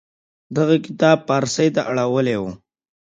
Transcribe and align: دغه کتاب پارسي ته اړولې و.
دغه 0.55 0.75
کتاب 0.85 1.17
پارسي 1.27 1.67
ته 1.75 1.81
اړولې 1.89 2.35
و. 2.41 2.43